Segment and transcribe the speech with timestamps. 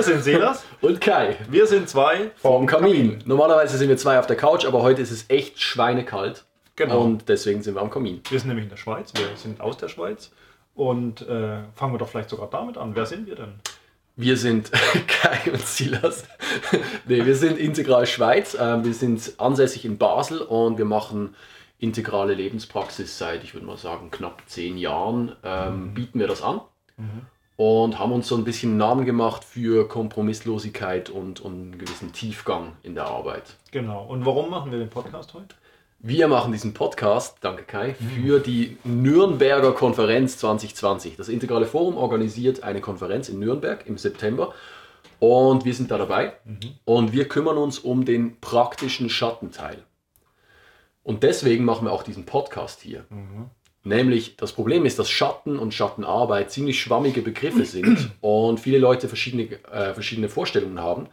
[0.00, 0.64] Wir sind Silas.
[0.80, 1.36] Und Kai.
[1.50, 3.18] Wir sind zwei Vom Kamin.
[3.26, 6.46] Normalerweise sind wir zwei auf der Couch, aber heute ist es echt schweinekalt.
[6.74, 7.02] Genau.
[7.02, 8.22] Und deswegen sind wir am Kamin.
[8.30, 9.12] Wir sind nämlich in der Schweiz.
[9.14, 10.30] Wir sind aus der Schweiz.
[10.74, 12.96] Und äh, fangen wir doch vielleicht sogar damit an.
[12.96, 13.52] Wer sind wir denn?
[14.16, 14.72] Wir sind
[15.06, 16.24] Kai und Silas.
[17.06, 18.56] nee, wir sind Integral Schweiz.
[18.58, 21.34] Ähm, wir sind ansässig in Basel und wir machen
[21.78, 25.36] integrale Lebenspraxis seit, ich würde mal sagen, knapp zehn Jahren.
[25.44, 26.62] Ähm, bieten wir das an
[27.60, 32.72] und haben uns so ein bisschen Namen gemacht für Kompromisslosigkeit und, und einen gewissen Tiefgang
[32.82, 33.58] in der Arbeit.
[33.70, 34.02] Genau.
[34.06, 35.54] Und warum machen wir den Podcast heute?
[35.98, 41.18] Wir machen diesen Podcast, danke Kai, für die Nürnberger Konferenz 2020.
[41.18, 44.54] Das Integrale Forum organisiert eine Konferenz in Nürnberg im September
[45.18, 46.32] und wir sind da dabei
[46.86, 49.84] und wir kümmern uns um den praktischen Schattenteil.
[51.02, 53.04] Und deswegen machen wir auch diesen Podcast hier.
[53.82, 59.08] Nämlich, das Problem ist, dass Schatten und Schattenarbeit ziemlich schwammige Begriffe sind und viele Leute
[59.08, 61.08] verschiedene, äh, verschiedene Vorstellungen haben.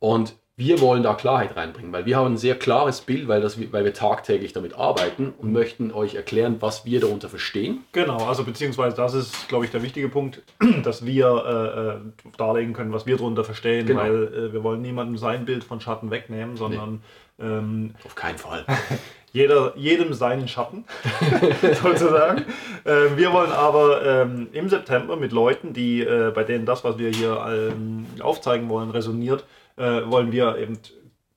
[0.00, 3.60] Und wir wollen da Klarheit reinbringen, weil wir haben ein sehr klares Bild, weil, das,
[3.72, 7.84] weil wir tagtäglich damit arbeiten und möchten euch erklären, was wir darunter verstehen.
[7.92, 10.42] Genau, also beziehungsweise das ist, glaube ich, der wichtige Punkt,
[10.82, 14.00] dass wir äh, äh, darlegen können, was wir darunter verstehen, Genau.
[14.00, 17.02] weil äh, wir wollen niemandem sein Bild von Schatten wegnehmen, sondern
[17.38, 18.66] ähm, Auf keinen Fall.
[19.32, 20.84] jeder, jedem seinen Schatten,
[21.82, 22.44] sozusagen.
[22.84, 27.10] Ähm, wir wollen aber ähm, im September mit Leuten, die bei denen das, was wir
[27.10, 29.44] hier ähm, aufzeigen wollen, resoniert,
[29.78, 30.78] äh, wollen wir eben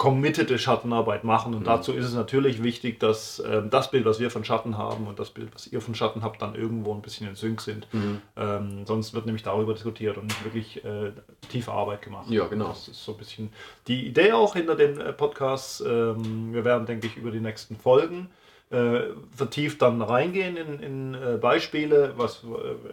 [0.02, 1.53] committede Schattenarbeit machen.
[1.53, 5.05] Und dazu ist es natürlich wichtig, dass ähm, das Bild, was wir von Schatten haben
[5.05, 7.85] und das Bild, was ihr von Schatten habt, dann irgendwo ein bisschen in Sync sind.
[8.35, 11.11] Ähm, sonst wird nämlich darüber diskutiert und nicht wirklich äh,
[11.50, 12.31] tiefe Arbeit gemacht.
[12.31, 12.69] Ja, genau.
[12.69, 13.53] Das ist so ein bisschen
[13.85, 15.81] die Idee auch hinter den äh, Podcasts.
[15.81, 18.31] Ähm, wir werden, denke ich, über die nächsten Folgen
[18.72, 22.48] äh, vertieft dann reingehen in, in äh, Beispiele, was, äh,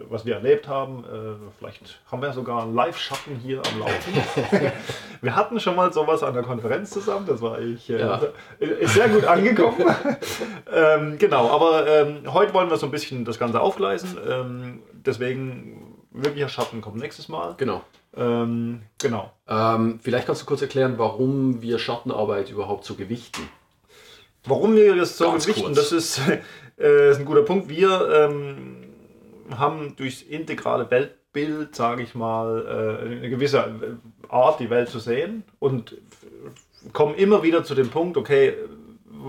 [0.08, 1.04] was wir erlebt haben.
[1.04, 4.12] Äh, vielleicht haben wir sogar einen Live-Schatten hier am Laufen.
[5.20, 8.20] wir hatten schon mal sowas an der Konferenz zusammen, das war ich äh, Ja.
[8.58, 9.78] ist sehr gut angekommen.
[10.72, 14.18] ähm, genau, aber ähm, heute wollen wir so ein bisschen das Ganze aufgleisen.
[14.28, 17.54] Ähm, deswegen wirklicher Schatten kommt nächstes Mal.
[17.56, 17.82] Genau.
[18.16, 19.30] Ähm, genau.
[19.46, 23.42] Ähm, vielleicht kannst du kurz erklären, warum wir Schattenarbeit überhaupt so gewichten.
[24.44, 25.76] Warum wir das so Ganz gewichten, kurz.
[25.76, 26.20] das ist,
[26.78, 27.68] äh, ist ein guter Punkt.
[27.68, 28.76] Wir ähm,
[29.56, 33.98] haben durchs integrale Weltbild, sage ich mal, äh, eine gewisse
[34.28, 35.96] Art, die Welt zu sehen und
[36.92, 38.54] kommen immer wieder zu dem Punkt, okay,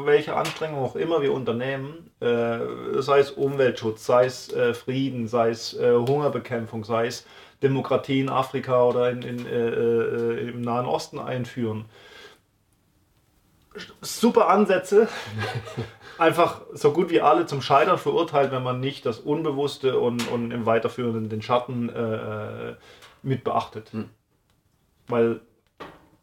[0.06, 2.60] welche Anstrengungen auch immer wir unternehmen, äh,
[3.00, 7.26] sei es Umweltschutz, sei es äh, Frieden, sei es äh, Hungerbekämpfung, sei es
[7.64, 11.86] Demokratie in Afrika oder in, in, äh, äh, im Nahen Osten einführen,
[14.02, 15.08] super Ansätze.
[16.18, 20.52] Einfach so gut wie alle zum Scheitern verurteilt, wenn man nicht das Unbewusste und, und
[20.52, 22.76] im Weiterführenden den Schatten äh,
[23.24, 23.92] mit beachtet.
[25.08, 25.40] Weil,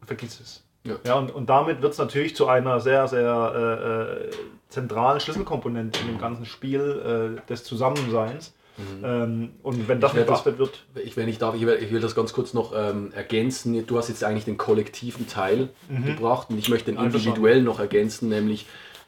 [0.05, 0.65] vergiss es.
[0.85, 0.97] Ja.
[1.05, 4.31] Ja, und, und damit wird es natürlich zu einer sehr, sehr äh, äh,
[4.69, 8.55] zentralen Schlüsselkomponente in dem ganzen Spiel äh, des Zusammenseins.
[9.03, 12.01] Ähm, und wenn das nicht beachtet wird, Ich, wenn ich darf, ich will, ich will
[12.01, 13.87] das ganz kurz noch ähm, ergänzen.
[13.87, 15.69] Du hast jetzt eigentlich den kollektiven Teil
[16.05, 17.29] gebracht und ich möchte den Einverstanden.
[17.29, 18.67] individuell noch ergänzen, nämlich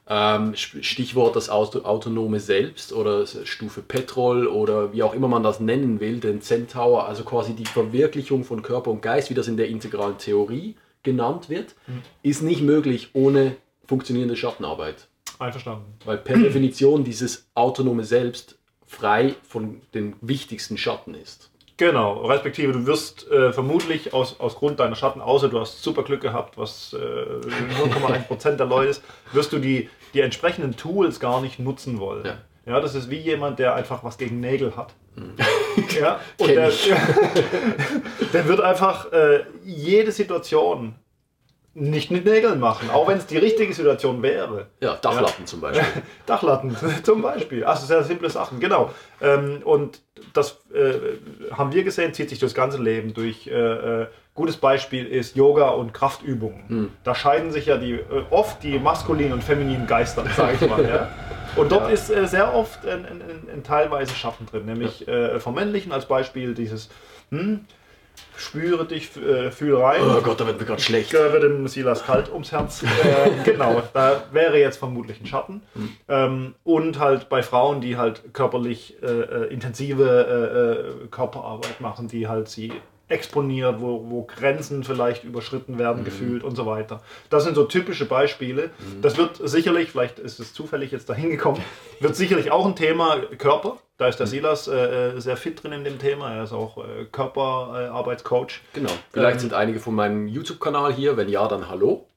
[0.08, 5.60] ähm, Stichwort das Auto, Autonome Selbst oder Stufe Petrol oder wie auch immer man das
[5.60, 9.58] nennen will, den Centaur, also quasi die Verwirklichung von Körper und Geist, wie das in
[9.58, 11.74] der integralen Theorie genannt wird,
[12.22, 13.56] ist nicht möglich ohne
[13.86, 15.08] funktionierende Schattenarbeit.
[15.38, 15.84] einverstanden.
[16.04, 18.57] Weil per Definition dieses autonome Selbst
[18.88, 21.50] frei von den wichtigsten Schatten ist.
[21.76, 26.02] Genau, respektive du wirst äh, vermutlich aus, aus Grund deiner Schatten, außer du hast super
[26.02, 31.40] Glück gehabt, was äh, 0,1% der Leute ist, wirst du die, die entsprechenden Tools gar
[31.40, 32.24] nicht nutzen wollen.
[32.24, 32.38] Ja.
[32.66, 32.80] Ja.
[32.80, 34.94] das ist wie jemand, der einfach was gegen Nägel hat.
[35.98, 36.70] Ja, und der,
[38.32, 40.94] der wird einfach äh, jede Situation
[41.80, 44.66] nicht mit Nägeln machen, auch wenn es die richtige Situation wäre.
[44.80, 45.86] Ja, Dachlatten zum Beispiel.
[46.26, 47.64] Dachlatten zum Beispiel.
[47.64, 48.90] Also sehr simple Sachen, genau.
[49.20, 50.00] Ähm, und
[50.34, 50.94] das äh,
[51.52, 53.46] haben wir gesehen, zieht sich durchs ganze Leben durch.
[53.46, 53.52] Äh,
[54.02, 56.90] äh, gutes Beispiel ist Yoga und Kraftübungen.
[57.02, 60.84] Da scheiden sich ja die, äh, oft die maskulinen und femininen Geister, sage ich mal.
[60.88, 61.08] ja.
[61.56, 61.94] Und dort Ja.
[61.94, 65.90] ist äh, sehr oft ein, ein, ein, ein teilweise Schatten drin, nämlich äh, vom männlichen
[65.92, 66.88] als Beispiel dieses
[67.30, 67.64] hm,
[68.36, 70.00] spüre dich, äh, fühl rein.
[70.02, 71.12] Oh Gott, da wird mir gerade schlecht.
[71.12, 72.84] Da wird dem Silas kalt ums Herz.
[72.98, 75.62] Äh, genau, da wäre jetzt vermutlich ein Schatten.
[76.08, 82.08] Ähm, und halt bei Frauen, die halt körperlich äh, äh, intensive äh, äh, Körperarbeit machen,
[82.08, 82.72] die halt sie
[83.08, 87.02] exponiert, wo, wo Grenzen vielleicht überschritten werden, gefühlt und so weiter.
[87.30, 88.70] Das sind so typische Beispiele.
[89.02, 91.62] Das wird sicherlich, vielleicht ist es zufällig jetzt dahin gekommen,
[92.00, 93.78] wird sicherlich auch ein Thema Körper.
[93.96, 96.32] Da ist der Silas äh, äh, sehr fit drin in dem Thema.
[96.32, 98.60] Er ist auch äh, Körperarbeitscoach.
[98.72, 98.90] Genau.
[99.12, 101.16] Vielleicht Ähm, sind einige von meinem YouTube-Kanal hier.
[101.16, 102.07] Wenn ja, dann hallo.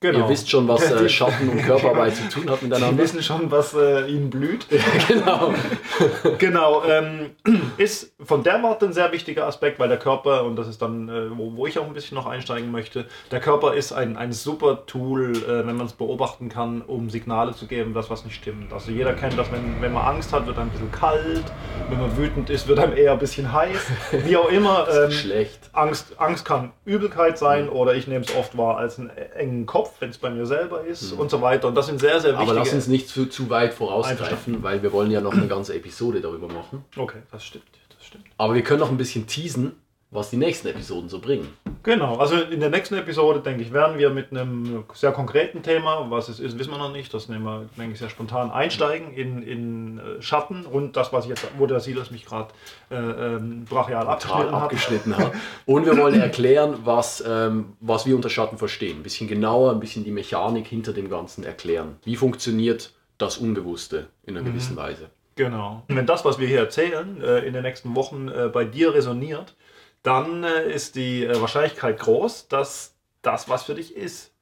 [0.00, 0.20] Genau.
[0.20, 3.02] Ihr wisst schon, was äh, Schatten und Körperarbeit zu tun hat miteinander.
[3.02, 4.66] wissen schon, was äh, ihnen blüht.
[5.08, 5.52] genau.
[6.38, 7.30] genau, ähm,
[7.78, 11.08] ist von der Warte ein sehr wichtiger Aspekt, weil der Körper, und das ist dann,
[11.08, 14.32] äh, wo, wo ich auch ein bisschen noch einsteigen möchte, der Körper ist ein, ein
[14.32, 18.36] super Tool, äh, wenn man es beobachten kann, um Signale zu geben, dass was nicht
[18.36, 18.72] stimmt.
[18.72, 21.44] Also jeder kennt das, wenn, wenn man Angst hat, wird einem ein bisschen kalt,
[21.88, 23.86] wenn man wütend ist, wird einem eher ein bisschen heiß,
[24.24, 24.86] wie auch immer.
[24.98, 25.70] Ähm, Schlecht.
[25.72, 29.87] Angst, Angst kann Übelkeit sein oder ich nehme es oft wahr als einen engen Kopf,
[30.00, 31.68] wenn es bei mir selber ist und so weiter.
[31.68, 32.50] Und das sind sehr, sehr wichtige...
[32.50, 35.74] Aber lass uns nicht zu, zu weit vorausgreifen, weil wir wollen ja noch eine ganze
[35.74, 36.84] Episode darüber machen.
[36.96, 37.64] Okay, das stimmt,
[37.96, 38.24] das stimmt.
[38.36, 39.72] Aber wir können noch ein bisschen teasen,
[40.10, 41.48] was die nächsten Episoden so bringen.
[41.82, 46.10] Genau, also in der nächsten Episode, denke ich, werden wir mit einem sehr konkreten Thema,
[46.10, 49.12] was es ist, wissen wir noch nicht, das nehmen wir, denke ich, sehr spontan einsteigen
[49.12, 52.48] in, in äh, Schatten und das, was jetzt, wo der Silas mich gerade
[52.90, 54.62] äh, ähm, brachial abgeschnitten hat.
[54.62, 55.32] abgeschnitten hat.
[55.66, 58.98] Und wir wollen erklären, was, ähm, was wir unter Schatten verstehen.
[58.98, 61.96] Ein bisschen genauer, ein bisschen die Mechanik hinter dem Ganzen erklären.
[62.04, 65.10] Wie funktioniert das Unbewusste in einer gewissen Weise?
[65.36, 65.84] Genau.
[65.88, 68.94] Und wenn das, was wir hier erzählen, äh, in den nächsten Wochen äh, bei dir
[68.94, 69.54] resoniert,
[70.02, 74.32] dann äh, ist die äh, Wahrscheinlichkeit groß, dass das was für dich ist.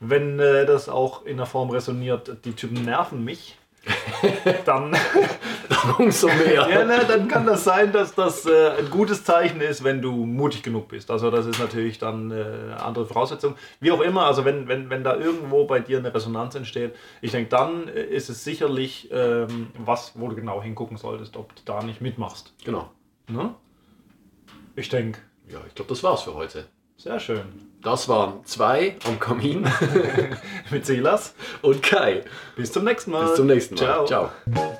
[0.00, 3.56] Wenn äh, das auch in der Form resoniert, die Typen nerven mich,
[4.64, 4.96] dann,
[5.98, 6.68] Umso mehr.
[6.68, 10.12] ja, ne, dann kann das sein, dass das äh, ein gutes Zeichen ist, wenn du
[10.26, 11.10] mutig genug bist.
[11.10, 13.54] Also das ist natürlich dann äh, eine andere Voraussetzung.
[13.80, 17.30] Wie auch immer, also wenn, wenn, wenn da irgendwo bei dir eine Resonanz entsteht, ich
[17.30, 21.82] denke, dann ist es sicherlich ähm, was, wo du genau hingucken solltest, ob du da
[21.82, 22.54] nicht mitmachst.
[22.64, 22.90] Genau.
[23.28, 23.54] Ne?
[24.76, 25.18] Ich denke,
[25.48, 26.66] Ja, ich glaube, das war's für heute.
[26.96, 27.42] sehr schön.
[27.82, 29.66] Das waren zwei am Kamin
[30.70, 31.34] Mit Silas.
[31.62, 32.24] und Kai.
[32.56, 33.26] Bis zum nächsten Mal.
[33.26, 34.06] Bis zum nächsten Mal.
[34.06, 34.06] Ciao.
[34.06, 34.75] Ciao.